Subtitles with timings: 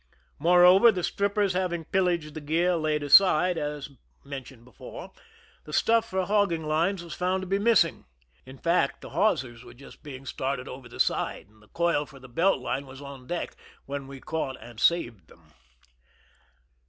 [0.39, 3.91] More over, the strippt^rs having pillaged the gear laid aside, as
[4.25, 5.11] mentioiied above,
[5.65, 7.59] the stuff for hogging 49 THE SINKING OF THE "MERRIMAC^ lines was found to be
[7.59, 8.05] missing.
[8.47, 12.17] In fact, the hawsers were just being started over the side, and the coil for
[12.17, 15.53] the belt line was on deck, when we caught and saved them.